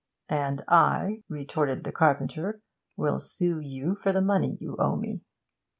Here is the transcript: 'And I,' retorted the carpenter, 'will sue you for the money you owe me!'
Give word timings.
'And 0.29 0.63
I,' 0.67 1.21
retorted 1.29 1.83
the 1.83 1.91
carpenter, 1.91 2.59
'will 2.97 3.19
sue 3.19 3.59
you 3.59 3.93
for 4.01 4.11
the 4.11 4.19
money 4.19 4.57
you 4.59 4.75
owe 4.79 4.95
me!' 4.95 5.21